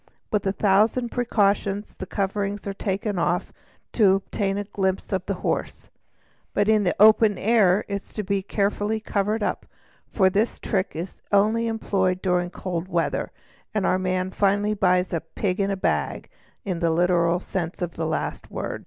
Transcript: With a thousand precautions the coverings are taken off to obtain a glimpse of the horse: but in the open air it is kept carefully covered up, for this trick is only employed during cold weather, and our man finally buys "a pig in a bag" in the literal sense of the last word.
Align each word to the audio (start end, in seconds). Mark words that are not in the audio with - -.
With 0.31 0.47
a 0.47 0.51
thousand 0.51 1.09
precautions 1.11 1.93
the 1.99 2.07
coverings 2.07 2.65
are 2.65 2.73
taken 2.73 3.19
off 3.19 3.53
to 3.93 4.15
obtain 4.15 4.57
a 4.57 4.63
glimpse 4.63 5.13
of 5.13 5.23
the 5.27 5.35
horse: 5.45 5.91
but 6.55 6.67
in 6.67 6.83
the 6.83 6.95
open 6.99 7.37
air 7.37 7.85
it 7.87 8.01
is 8.05 8.11
kept 8.13 8.47
carefully 8.47 8.99
covered 8.99 9.43
up, 9.43 9.67
for 10.09 10.27
this 10.31 10.57
trick 10.57 10.95
is 10.95 11.21
only 11.31 11.67
employed 11.67 12.19
during 12.23 12.49
cold 12.49 12.87
weather, 12.87 13.29
and 13.75 13.85
our 13.85 13.99
man 13.99 14.31
finally 14.31 14.73
buys 14.73 15.13
"a 15.13 15.21
pig 15.21 15.59
in 15.59 15.69
a 15.69 15.77
bag" 15.77 16.31
in 16.65 16.79
the 16.79 16.89
literal 16.89 17.39
sense 17.39 17.79
of 17.79 17.91
the 17.93 18.07
last 18.07 18.49
word. 18.49 18.79